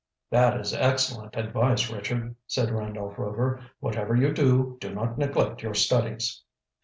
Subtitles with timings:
[0.31, 3.61] "That is excellent advice, Richard," said Randolph Rover.
[3.79, 6.41] "Whatever you do, do not neglect your studies."